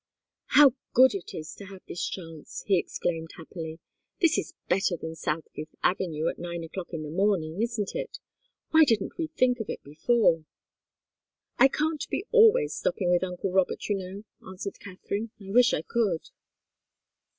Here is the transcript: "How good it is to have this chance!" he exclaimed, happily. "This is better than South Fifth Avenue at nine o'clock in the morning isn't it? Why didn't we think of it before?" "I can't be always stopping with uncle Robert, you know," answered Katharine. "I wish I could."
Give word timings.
"How 0.55 0.71
good 0.93 1.13
it 1.13 1.31
is 1.35 1.53
to 1.57 1.65
have 1.67 1.83
this 1.87 2.03
chance!" 2.03 2.63
he 2.65 2.75
exclaimed, 2.79 3.29
happily. 3.37 3.77
"This 4.19 4.35
is 4.39 4.55
better 4.67 4.97
than 4.97 5.15
South 5.15 5.43
Fifth 5.53 5.75
Avenue 5.83 6.27
at 6.27 6.39
nine 6.39 6.63
o'clock 6.63 6.87
in 6.91 7.03
the 7.03 7.11
morning 7.11 7.61
isn't 7.61 7.93
it? 7.93 8.17
Why 8.71 8.83
didn't 8.83 9.19
we 9.19 9.27
think 9.27 9.59
of 9.59 9.69
it 9.69 9.83
before?" 9.83 10.45
"I 11.59 11.67
can't 11.67 12.03
be 12.09 12.25
always 12.31 12.73
stopping 12.73 13.11
with 13.11 13.23
uncle 13.23 13.51
Robert, 13.51 13.87
you 13.89 13.95
know," 13.95 14.23
answered 14.43 14.79
Katharine. 14.79 15.29
"I 15.39 15.51
wish 15.51 15.71
I 15.71 15.83
could." 15.83 16.29